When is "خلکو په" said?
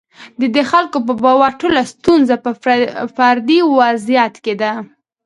0.71-1.13